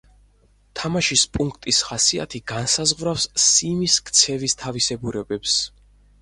თამაშის 0.79 1.25
პუნქტის 1.35 1.81
ხასიათი 1.87 2.41
განსაზღვრავს 2.53 3.27
სიმის 3.45 3.99
ქცევის 4.09 4.59
თავისებურებებს. 4.65 5.61